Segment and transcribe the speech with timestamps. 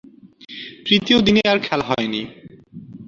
[0.85, 2.21] তৃতীয় দিনে আর খেলা হয়নি।